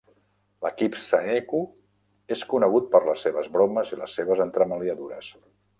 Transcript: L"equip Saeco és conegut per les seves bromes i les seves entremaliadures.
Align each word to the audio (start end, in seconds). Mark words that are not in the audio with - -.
L"equip 0.63 0.95
Saeco 1.03 1.59
és 2.37 2.43
conegut 2.55 2.91
per 2.97 3.05
les 3.11 3.27
seves 3.29 3.53
bromes 3.59 3.95
i 3.95 4.03
les 4.05 4.21
seves 4.21 4.43
entremaliadures. 4.49 5.35